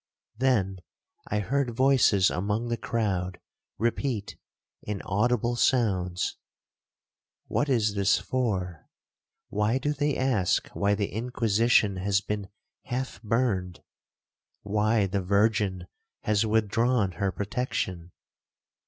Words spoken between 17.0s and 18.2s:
her protection?